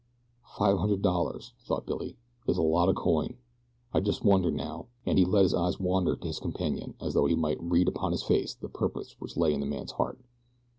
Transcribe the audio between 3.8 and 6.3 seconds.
I just wonder now," and he let his eyes wander to